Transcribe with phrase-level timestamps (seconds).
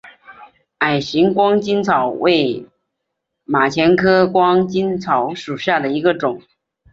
[0.79, 2.67] 矮形光巾草为
[3.45, 6.41] 马钱科光巾草属下的一个种。